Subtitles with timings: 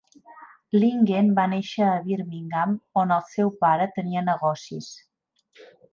[0.83, 4.89] Lingen va néixer a Birmingham, on el seu pare tenia negocis.